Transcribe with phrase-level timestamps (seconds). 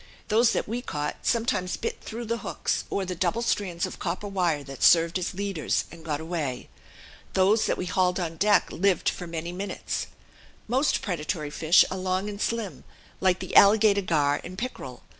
[0.29, 4.27] Those that we caught sometimes bit through the hooks, or the double strands of copper
[4.27, 6.69] wire that served as leaders, and got away.
[7.33, 10.07] Those that we hauled on deck lived for many minutes.
[10.67, 12.83] Most predatory fish are long and slim,
[13.19, 15.03] like the alligator gar and pickerel.